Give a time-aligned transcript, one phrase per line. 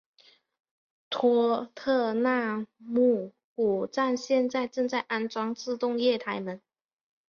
[1.11, 6.59] 托特纳姆谷站现在正在安装自动月台门。